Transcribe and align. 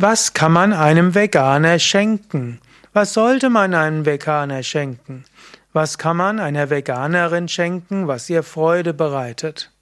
Was 0.00 0.32
kann 0.32 0.52
man 0.52 0.72
einem 0.72 1.16
Veganer 1.16 1.80
schenken? 1.80 2.60
Was 2.92 3.14
sollte 3.14 3.50
man 3.50 3.74
einem 3.74 4.06
Veganer 4.06 4.62
schenken? 4.62 5.24
Was 5.72 5.98
kann 5.98 6.16
man 6.16 6.38
einer 6.38 6.70
Veganerin 6.70 7.48
schenken, 7.48 8.06
was 8.06 8.30
ihr 8.30 8.44
Freude 8.44 8.94
bereitet? 8.94 9.72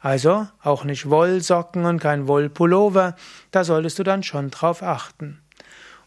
Also 0.00 0.46
auch 0.62 0.84
nicht 0.84 1.08
Wollsocken 1.10 1.84
und 1.84 2.00
kein 2.00 2.28
Wollpullover, 2.28 3.16
da 3.50 3.64
solltest 3.64 3.98
du 3.98 4.04
dann 4.04 4.22
schon 4.22 4.50
drauf 4.50 4.82
achten. 4.82 5.40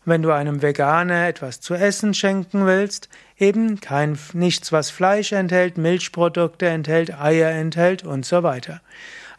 Und 0.06 0.12
wenn 0.12 0.22
du 0.22 0.32
einem 0.32 0.62
Veganer 0.62 1.28
etwas 1.28 1.60
zu 1.60 1.74
essen 1.74 2.14
schenken 2.14 2.66
willst, 2.66 3.10
eben 3.38 3.82
kein 3.82 4.18
nichts, 4.34 4.72
was 4.72 4.92
Fleisch 4.92 5.32
enthält, 5.32 5.78
Milchprodukte 5.78 6.68
enthält, 6.68 7.20
Eier 7.20 7.50
enthält 7.50 8.04
und 8.04 8.26
so 8.26 8.44
weiter. 8.44 8.82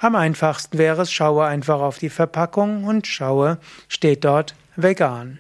Am 0.02 0.16
einfachsten 0.16 0.78
wäre 0.78 1.02
es, 1.02 1.12
schaue 1.12 1.44
einfach 1.44 1.78
auf 1.78 1.98
die 1.98 2.10
Verpackung 2.10 2.82
und 2.82 3.06
schaue, 3.06 3.58
steht 3.86 4.24
dort 4.24 4.56
vegan. 4.74 5.38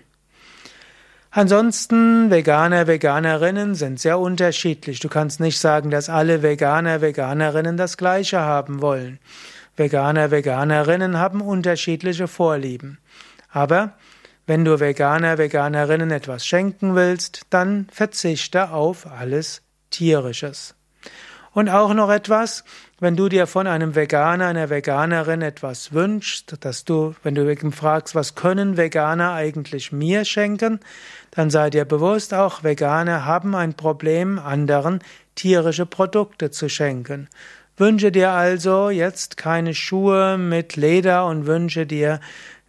Ansonsten, 1.32 2.30
Veganer, 2.30 2.86
Veganerinnen 2.86 3.74
sind 3.74 3.98
sehr 3.98 4.20
unterschiedlich. 4.20 5.00
Du 5.00 5.08
kannst 5.08 5.40
nicht 5.40 5.58
sagen, 5.58 5.90
dass 5.90 6.08
alle 6.08 6.42
Veganer, 6.42 7.00
Veganerinnen 7.00 7.76
das 7.76 7.96
Gleiche 7.96 8.38
haben 8.38 8.80
wollen. 8.80 9.18
Veganer, 9.74 10.30
Veganerinnen 10.30 11.18
haben 11.18 11.40
unterschiedliche 11.40 12.28
Vorlieben. 12.28 12.98
Aber 13.50 13.94
wenn 14.46 14.64
du 14.64 14.78
Veganer, 14.78 15.38
Veganerinnen 15.38 16.12
etwas 16.12 16.46
schenken 16.46 16.94
willst, 16.94 17.46
dann 17.50 17.88
verzichte 17.90 18.70
auf 18.70 19.10
alles 19.10 19.62
Tierisches. 19.90 20.76
Und 21.54 21.68
auch 21.68 21.92
noch 21.92 22.10
etwas, 22.10 22.64
wenn 22.98 23.14
du 23.14 23.28
dir 23.28 23.46
von 23.46 23.66
einem 23.66 23.94
Veganer, 23.94 24.46
einer 24.46 24.70
Veganerin 24.70 25.42
etwas 25.42 25.92
wünschst, 25.92 26.56
dass 26.60 26.84
du, 26.84 27.14
wenn 27.22 27.34
du 27.34 27.54
fragst, 27.72 28.14
was 28.14 28.34
können 28.34 28.78
Veganer 28.78 29.34
eigentlich 29.34 29.92
mir 29.92 30.24
schenken, 30.24 30.80
dann 31.30 31.50
sei 31.50 31.68
dir 31.68 31.84
bewusst, 31.84 32.32
auch 32.32 32.64
Veganer 32.64 33.26
haben 33.26 33.54
ein 33.54 33.74
Problem, 33.74 34.38
anderen 34.38 35.00
tierische 35.34 35.84
Produkte 35.84 36.50
zu 36.50 36.70
schenken. 36.70 37.28
Wünsche 37.76 38.12
dir 38.12 38.30
also 38.30 38.88
jetzt 38.88 39.36
keine 39.36 39.74
Schuhe 39.74 40.38
mit 40.38 40.76
Leder 40.76 41.26
und 41.26 41.46
wünsche 41.46 41.86
dir 41.86 42.20